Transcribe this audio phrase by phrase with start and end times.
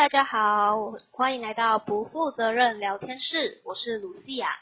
[0.00, 4.58] 大家好，欢迎来到不负责任聊天室，我是鲁西亚。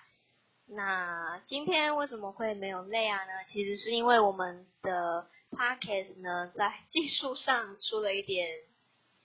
[0.66, 3.30] 那今天为什么会没有累啊呢？
[3.46, 8.48] 其实是因为我们的 podcast 呢，在技术上出了一点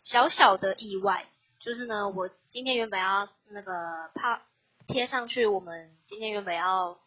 [0.04, 1.26] 小小的意外，
[1.60, 3.73] 就是呢，我今天原本要那个
[4.14, 4.44] 怕
[4.88, 7.00] 贴上去，我们今天原本要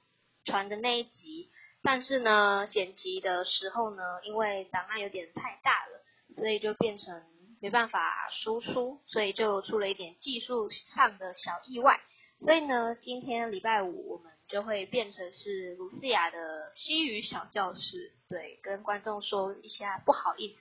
[0.45, 1.49] 传的那一集，
[1.80, 6.02] 但是呢，剪辑的时候呢，因为档案有点太大了，
[6.35, 7.23] 所以就变成。
[7.60, 12.01] 没办法输出，所以就出了一点技术上的小意外。
[12.45, 20.59] 所以呢，今天礼拜五我们就会变成是卢西亚的西语小教室，对，跟观众说一下不好意思。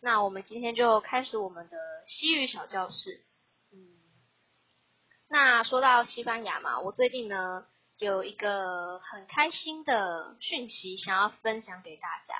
[0.00, 1.78] 那我们今天就开始我们的
[2.08, 3.20] 西语小教室。
[3.72, 3.78] 嗯，
[5.28, 7.66] 那说到西班牙嘛，我最近呢
[7.98, 12.34] 有一个很开心的讯息想要分享给大家，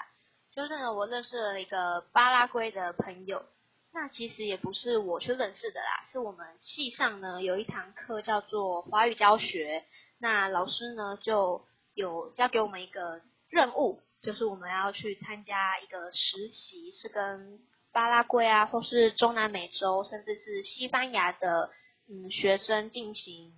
[0.57, 3.45] 就是呢我认识了一个巴拉圭的朋友。
[3.93, 9.85] 那其实也不是我去认识的啦，是我们系上呢有一堂课叫做华语教学，
[10.19, 17.59] 那老师呢就有交给我们一个任务，就是我们要去参加一个实习，是跟
[17.93, 21.71] 巴拉圭啊，或是中南美洲，甚至是西班牙的
[22.09, 23.53] 嗯学生进行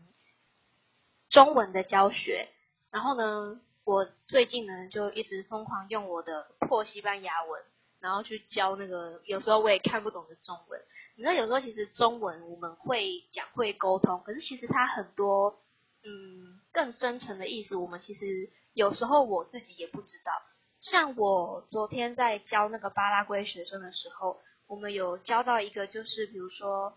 [1.28, 2.48] 中文的教学。
[2.91, 7.62] 然后呢，我最近呢就一直疯狂用我的破西班牙文。
[8.03, 10.81] 然后去教那个，有时候我也看不懂的中文。
[11.14, 15.61] 你知道，有时候其实中文我们会讲会沟通，可是其实它很多
[16.05, 20.33] 嗯更深层的意思，我们其实有时候我自己也不知道。
[20.81, 26.94] 像我昨天在教那个巴拉圭学生的时候，我们有教到一个，就是比如说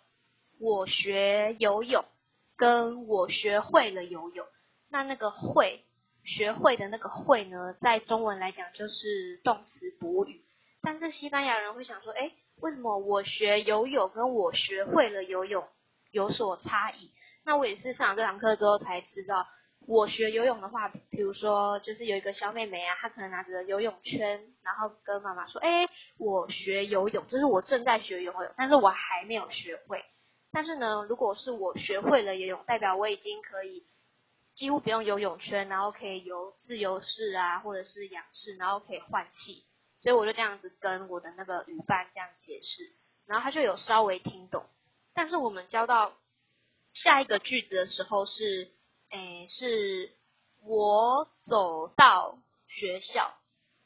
[0.59, 2.03] 我学游泳，
[2.55, 4.47] 跟我学会了游泳，
[4.89, 5.83] 那那个会
[6.23, 10.41] 学会的那个会呢，在中文来讲就是动词补语。
[10.85, 12.31] 但是西班牙人会想说，哎，
[12.61, 15.67] 为什么我学游泳跟我学会了游泳
[16.11, 17.11] 有所差异？
[17.43, 19.47] 那我也是上了这堂课之后才知道，
[19.87, 25.87] 我学游泳的话，比如说就是有一个小妹妹啊，她可能拿着游泳圈，然后跟妈妈说，哎，
[26.17, 30.05] 我学游泳，就是我正在学游泳，但是我还没有学会。
[30.51, 33.83] 但是呢，如果是我学会了游泳，代表我已经可以
[34.53, 39.65] 几乎不用游泳圈，然后可以游自由式啊，或者是仰式，然后可以换气。
[40.05, 42.93] 所以我就这样子跟我的那个语伴这样解释，
[43.25, 44.63] 然后他就有稍微听懂。
[45.15, 46.13] 但是我们教到
[46.93, 48.71] 下一个句子的时候是，
[49.09, 50.11] 诶，是
[50.61, 53.33] 我走到学校，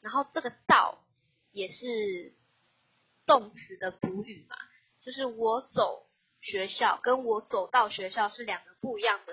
[0.02, 1.02] 然后这个到
[1.52, 2.34] 也是
[3.24, 4.56] 动词的补语嘛，
[5.02, 6.06] 就是我走
[6.42, 9.32] 学校跟我走到学校是两个不一样的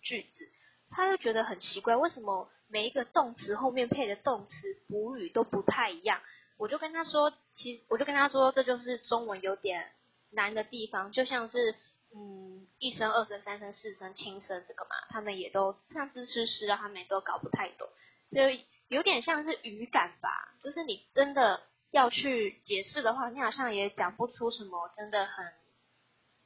[0.00, 0.50] 句子，
[0.88, 2.48] 他就觉得很奇怪，为什么？
[2.68, 4.54] 每一个动词后面配的动词
[4.88, 6.20] 补语都不太一样，
[6.56, 9.92] 我就跟他说，其实我就跟他说，这就是中文有点
[10.30, 11.74] 难的地方，就像是
[12.14, 17.88] 嗯一声、二声、三声、四声、轻声这个嘛，他们也都像是诗诗啊，他们也都搞不太懂，
[18.30, 25.46] 所以有点像是语感吧，就是你真的要去解释的话，你好像也讲不出什么真的很。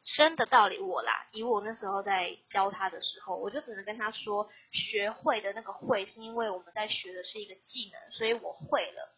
[0.04, 9.14] 深的道理，我啦，以我那时候在教他的时候，我就只能跟他说，学会的那个会是因为我们在学的是一个技能，所以我会了，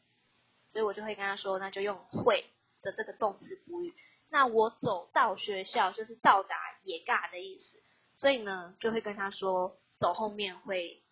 [0.71, 2.45] 所以我就会跟他说，那就用会
[2.83, 3.95] 的这个动词补语。
[4.31, 7.79] 那我走到学校就是到达也尬的意思，
[8.15, 11.03] 所以呢，就会跟他说，走后面会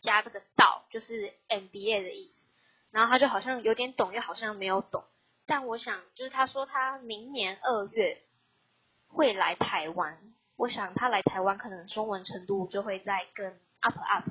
[0.00, 2.34] 加这个到，就是 MBA 的意思。
[2.92, 5.02] 然后他就好像有点懂，又好像没有懂。
[5.46, 8.22] 但我想，就是他说他明年二月。
[9.12, 10.18] 会来台湾，
[10.56, 13.46] 我想他来台湾可能中文程度就会再更
[13.80, 14.24] up up。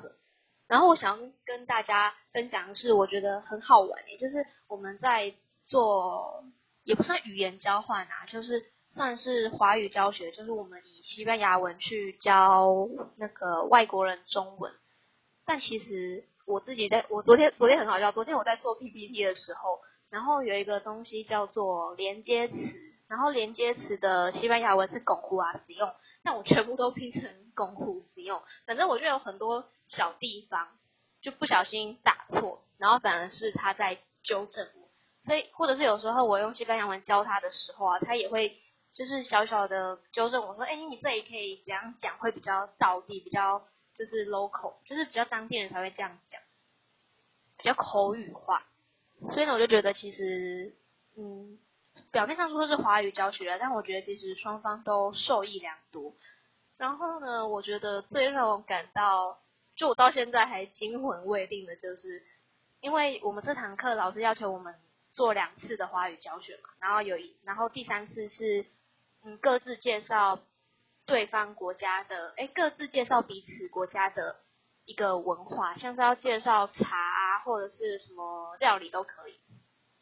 [0.68, 5.32] 然后我想跟大家分享的是，我觉得很好玩，也就是我们在
[5.68, 6.44] 做，
[6.84, 14.72] 也不算语言交换啊，就是算是华语教学，就是我们以西班牙文去教那个外国人中文。
[15.44, 19.80] 但其实我自己在，我昨天昨天很好笑，昨天我在做 PPT 的时候，
[20.10, 22.54] 然后有一个东西叫做连接词。
[23.12, 25.94] 然后连接词的西班牙文是“拱呼”啊，使用，
[26.24, 27.22] 但我全部都拼成
[27.54, 28.42] “拱呼”使用。
[28.64, 30.66] 反正我就有很多小地方
[31.20, 34.88] 就不小心打错，然后反而是他在纠正我。
[35.26, 38.56] 所以，或者是有时候我用西班牙文教他的时候啊，他也会
[38.94, 43.62] 就是小小的纠正我说：“哎，你这里可以怎样讲会比较道地，比较
[43.94, 46.40] 就是 local，就是比较当地人才会这样讲，
[47.58, 48.64] 比较口语化。”
[49.28, 50.74] 所以呢，我就觉得其实，
[51.18, 51.58] 嗯。
[52.12, 56.12] 表面上说是华语教学，但我觉得其实双方都受益良多。
[56.76, 59.38] 然后呢，我觉得最让我感到，
[59.76, 62.22] 就我到现在还惊魂未定的，就是
[62.80, 64.74] 因为我们这堂课老师要求我们
[65.14, 68.66] 做两次的华语教学嘛，然后有一，然后第三次是
[69.24, 70.38] 嗯各自介绍
[71.06, 74.36] 对方国家的，哎，各自介绍彼此国家的
[74.84, 79.34] 一个文化，像是要介绍茶啊，或者是什么料理都可以。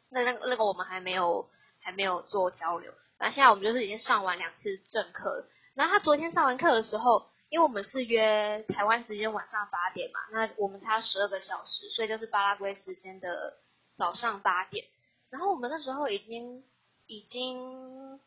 [0.09, 1.49] 那那个那个我们还没有
[1.81, 5.47] 还没有做交流，那现在我们就是已经上完两次正课了。
[5.73, 13.57] 然后他昨天上完课的时候，因为我们是约台湾时间晚上八点嘛，那我们差十二个小时，所以就是巴拉圭时间的
[13.97, 14.85] 早上八点。
[15.29, 16.63] 然后我们那时候已经
[17.07, 18.19] 已经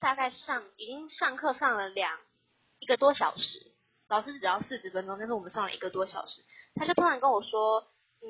[0.00, 2.18] 大概上已经上课上了两
[2.78, 3.72] 一个多小时，
[4.08, 6.42] 老师只要四十分钟，但是我们上了一个多小时。
[6.74, 7.86] 他就突然跟我说，
[8.22, 8.26] 嗯，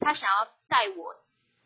[0.00, 1.16] 他想要带我。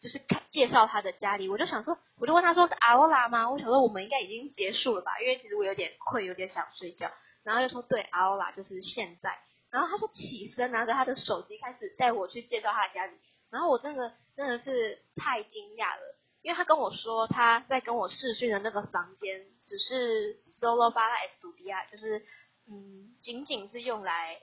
[0.07, 3.51] 就是看介绍他的家里，我就想说，我就问他说是阿欧拉吗？
[3.51, 7.11] 我想说我们应该已经结束了吧，因为其实我有点困，有点想睡觉。
[7.43, 9.37] 然后就说对，阿欧拉就是现在。
[9.69, 13.17] 然后他就起身拿着他的手机开始带我去介绍他的家里。
[13.51, 21.11] 然后我真的真的是太惊讶了，因为他跟我说他在跟我试训的那个房间只是 solo bar
[21.41, 22.25] studio，就是
[22.71, 24.39] 嗯仅仅是用来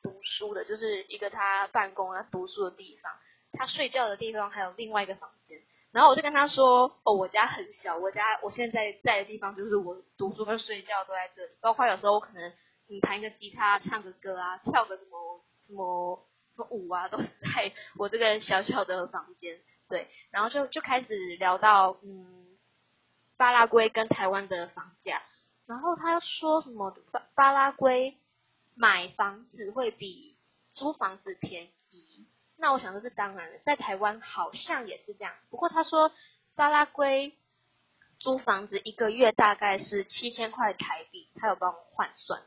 [0.00, 3.12] 读书的，就是一个他办公啊读书的地方。
[3.58, 5.60] 他睡觉的地方还有另外一个房间，
[5.90, 12.52] 然后我就跟他说：“哦，我家很小，我家我现在在的地方就是我读书跟睡觉都在这里，包括有时候我可能
[12.86, 17.26] 你弹个吉他、唱个歌啊、跳个什么什么什么舞啊，都在
[17.96, 19.58] 我这个小小的房间。”
[19.88, 22.46] 对，然后就就开始聊到嗯
[23.38, 25.22] 巴拉圭跟台湾的房价，
[25.66, 28.18] 然后他说什么巴巴拉圭
[28.74, 30.36] 买房子会比
[30.74, 32.26] 租房子便宜。
[32.60, 35.32] 那我想说是当然了，在台湾好像也是这样。
[35.48, 36.10] 不过他说
[36.56, 37.32] 巴拉圭
[38.18, 42.42] 租房子一个月大概是七千块台币，他有帮我换算。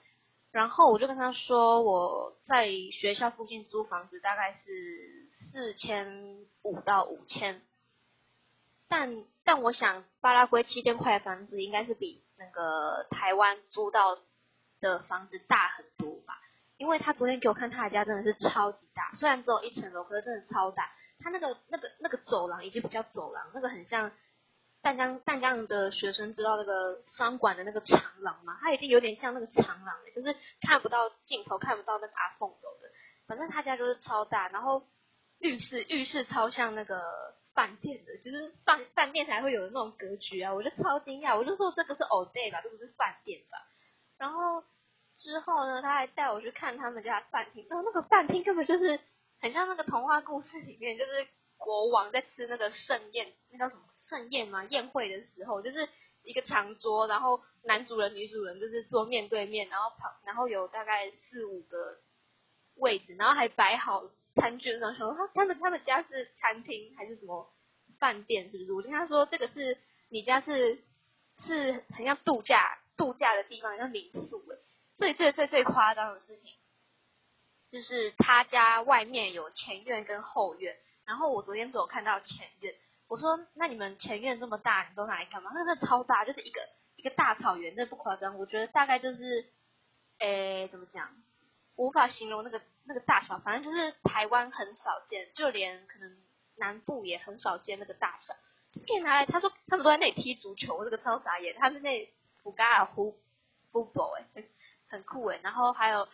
[0.52, 7.62] 然后我就跟他说我在学校附近租房子大概是四千五到五千，
[8.90, 14.18] 但但我想巴拉圭七千块的房子应该是比那个台湾租到
[14.82, 16.38] 的房子大很多吧。
[16.82, 20.90] 因为他昨天给我看他的家真的是超级大，虽然只有一层楼，可是真的超大。
[21.20, 24.12] 他那个那个那个走廊已经不叫走廊，那个很像
[24.82, 32.90] 淡江淡江的学生知道那个商管的那个长廊嘛，它已经有点像那个长廊了，就是看不到尽头，看不到那个阿凤楼的。
[33.28, 34.88] 反正他家就是超大，然后
[35.38, 37.00] 浴室浴室超像那个
[37.54, 40.52] 饭店的，就是饭饭店才会有的那种格局啊！
[40.52, 43.60] 我就超惊讶，我就说这个是 all day 吧，这不是饭店吧？
[44.18, 44.64] 然后。
[45.22, 49.00] 之后呢，他还带我去看他们家饭厅，然后那个饭厅根本就是
[49.40, 51.28] 很像那个童话故事里面，就是
[51.58, 54.64] 国王在吃那个盛宴，那叫什么盛宴吗？
[54.66, 55.88] 宴会的时候，就是
[56.24, 61.98] 一个长桌，然后男主人、女主人就是坐面对面，然后旁然后有大概四五个
[62.78, 64.04] 位置，然后还摆好
[64.36, 65.16] 餐具那种。
[65.16, 67.48] 他他们他们家是餐厅还是什么
[68.00, 68.50] 饭店？
[68.50, 68.74] 是不是？
[68.74, 69.78] 我跟他说这个是
[70.10, 70.80] 你家是
[71.38, 74.58] 是很像度假度假的地方，像民宿哎。
[75.02, 76.54] 最最最最夸张的事情，
[77.72, 82.76] 就是他家外面有前院跟后院，然后我昨天只有看到前院，
[83.08, 85.50] 我说那你们前院这么大，你都拿来干嘛？
[85.56, 86.62] 那真的超大，就是一个
[86.98, 88.38] 一个大草原，那不夸张。
[88.38, 89.52] 我觉得大概就是，
[90.20, 91.10] 诶，怎么讲，
[91.76, 96.16] 无法形容那个那个大小，反正就是台湾很少见，就连可能
[96.58, 98.36] 南部也很少见那个大小，
[98.86, 99.26] 可以拿来。
[99.26, 102.08] 他说他们都在那里踢足球，这个超傻眼，他们那
[102.44, 103.20] 布加尔湖
[103.72, 104.44] football 哎。
[104.92, 106.08] 很酷诶，然后还有，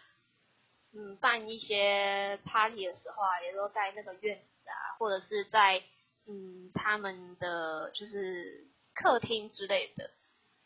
[0.94, 5.82] 嗯，办一些 party 的时候啊，也都在那个院子啊，或者是在
[6.28, 10.12] 嗯他们的就是客厅之类的，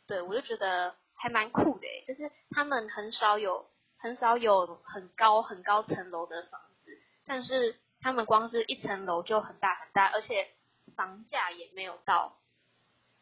[0.07, 3.65] 对我就觉得还蛮酷的诶，就是他们很少有
[3.97, 10.49] 很少有很高很高层楼的房子，但是他们光是一层楼就很大很大，而且
[10.97, 12.37] 房价也没有到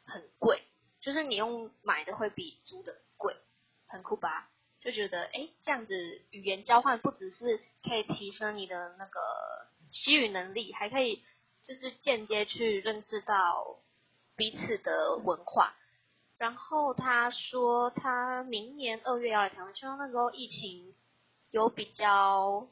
[0.05, 0.63] 很贵，
[1.01, 3.35] 就是你用买的会比租的贵，
[3.87, 4.49] 很酷吧？
[4.81, 5.93] 就觉得，哎，这样子
[6.31, 9.19] 语言交换不只是可以提升你的那个
[9.91, 11.21] 西语能力，还可以
[11.67, 13.79] 就是间接去认识到
[14.37, 15.75] 彼此的文化。
[16.37, 20.95] 然后他说，他明年二月要来台湾，希望那时候疫情
[21.51, 22.65] 有比较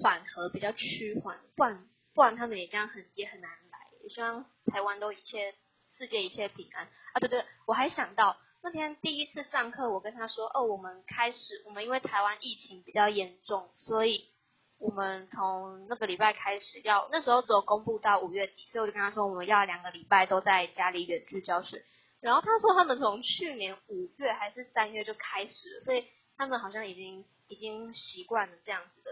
[0.00, 3.78] 缓和、比较趋缓，不然不然他们也这样很也很难来。
[4.02, 5.54] 也希望台湾都一切
[5.98, 7.20] 世界一切平安啊！
[7.20, 8.38] 对对，我还想到。
[8.64, 14.30] 那天第一次上课，我跟他说：“哦，我们开始，我们因为台湾疫情比较严重，所以
[14.78, 21.84] 我们从那个礼拜开始要，那时候只有公布到五月底，所以我就跟他说，我们要两个礼拜都在家里远距教学。
[22.22, 26.06] 然后他说，他们从去年五月还是三月就开始了，所以
[26.38, 29.10] 他们好像已经已经习惯了这样子的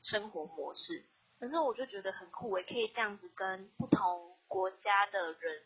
[0.00, 1.04] 生活模式。
[1.38, 5.62] 可是我就觉得很酷，也可以这样子跟不同国家的人。”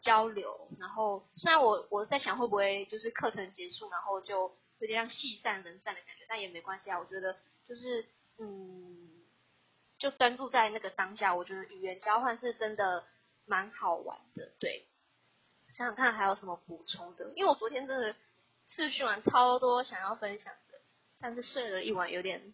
[0.00, 0.68] 交流。
[0.78, 6.98] 然后虽然我我在想会不会就是课程结束，然后就有点像戏散人散的感觉，但也没关系啊。
[6.98, 7.36] 我觉得
[7.66, 8.06] 就是
[8.38, 9.24] 嗯，
[9.98, 13.04] 就专注在那个当下，我觉得语言交换是真的
[13.46, 14.52] 蛮好玩的。
[14.58, 14.86] 对，
[15.74, 17.32] 想想看还有什么补充的？
[17.34, 18.14] 因为我昨天真的
[18.68, 20.78] 试训完超多想要分享的，
[21.20, 22.52] 但是睡了一晚有点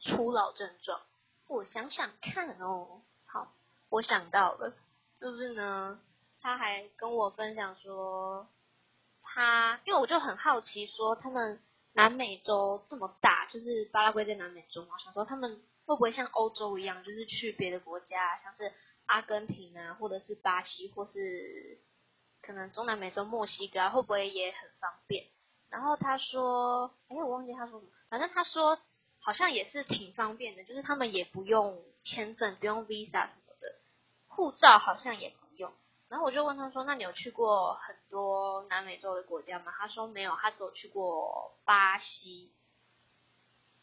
[0.00, 1.00] 初老症状。
[1.48, 3.52] 我想想看哦，好，
[3.88, 4.74] 我想到了，
[5.20, 6.00] 就是呢，
[6.42, 8.48] 他还跟我分享说，
[9.22, 11.60] 他因为我就很好奇，说他们
[11.92, 18.72] 南美洲这么大，就是巴拉圭在南美洲嘛，想说他们会不会像欧洲一样，就是去别的国家，像是
[19.06, 21.78] 阿根廷啊，或者是巴西，或是
[22.42, 25.26] 可能中南美洲墨西哥啊，会不会也很方便？
[25.70, 28.78] 然后他说，哎，我忘记他说什么，反正他说。
[29.24, 33.78] 好像也是挺方便的，就是他们也不用签证，不用 visa 什么的，
[34.26, 35.72] 护照好像也不用。
[36.12, 42.52] 然后我就问他说：“那你有去过很多南美洲的国家吗？”他说没有，他只有去过巴西。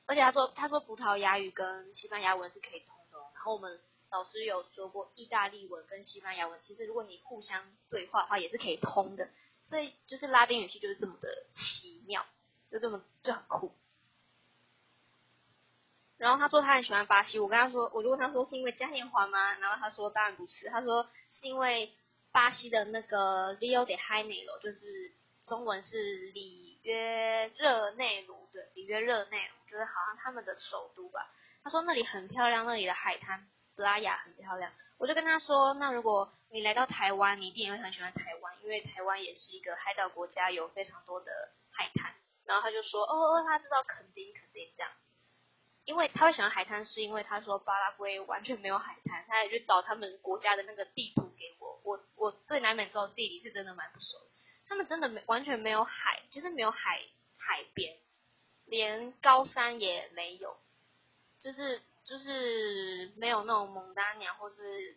[0.05, 3.17] 而且他说他说葡萄牙语跟西班牙文是可以通的。
[3.33, 3.81] 然后我们
[4.11, 9.27] 老师有说过，意大利文跟西班牙文其实如果你互相对话的话也是可以通的。
[9.67, 12.23] 所以就是拉丁语系就是这么的奇妙，
[12.69, 13.71] 就这么就很酷。
[16.17, 19.55] 然后他说他很喜欢巴西，我跟他说，我就问他说是因为嘉年华吗？
[19.55, 21.91] 然后他说当然不是，他说是因为
[22.31, 25.13] 巴西的那个 Rio de Janeiro，就是
[25.47, 31.31] 中文是里约热内卢，对，里约热内卢，就是好像他们的首都吧。
[31.63, 34.71] 他说那里很漂亮，那里的海滩布拉雅很漂亮。
[34.97, 41.31] 我就跟他说，那如果你来到台湾，你一定也会很喜欢台湾，因为台湾也是一个海岛国家，有非常多的
[41.71, 42.13] 海滩。
[42.45, 44.91] 然后他就说，哦哦，他知道，肯定肯定这样。
[45.85, 51.81] 因为他会喜欢海滩，是因为他说巴拉圭完全没有海滩，他也去找他们国家的那个地图给我。
[51.83, 54.17] 我我对南美洲地理是真的蛮不熟，
[54.67, 56.99] 他们真的没完全没有海，就是没有海
[57.37, 57.97] 海边，
[58.67, 60.55] 连高山也没有，
[61.41, 64.95] 就是就是没有那种蒙丹鸟或是。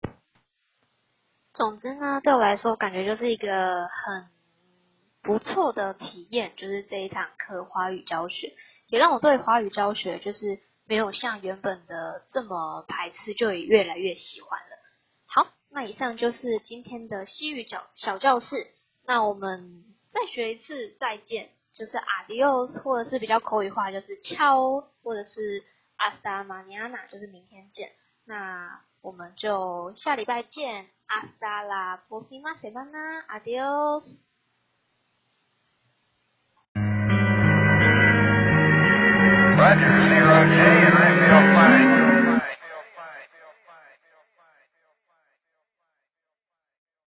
[1.54, 4.28] 总之呢，对我来说感觉就是一个很
[5.22, 8.54] 不错的体验，就是这一堂课华语教学，
[8.88, 10.60] 也让我对华语教学就是。
[10.86, 14.76] 没有像原本的这么排斥，就也越来越喜欢了。
[15.26, 18.66] 好，那以上就是今天的西语教小教室。
[19.06, 25.64] 那我们再学一次再见，就是 adios，或者是比较口语化，就是敲，或者是
[25.96, 27.92] hasta mañana，就是明天见。
[28.24, 34.04] 那我们就下礼拜见，hasta la próxima semana，adios。
[39.62, 42.01] Roger, zero J, and I feel fine.